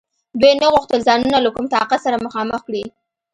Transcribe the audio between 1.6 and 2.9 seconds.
طاقت سره مخامخ کړي.